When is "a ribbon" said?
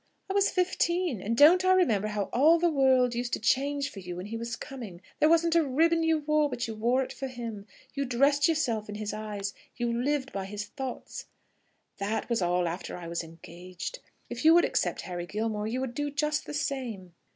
5.53-6.01